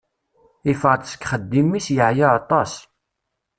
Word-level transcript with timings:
Yeffeɣ-d 0.67 1.03
seg 1.07 1.21
yixeddim-is, 1.23 1.87
yeɛya 1.95 2.27
atas. 2.37 2.73